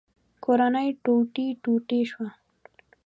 [0.43, 2.29] کورنۍ ټوټې ټوټې شوه.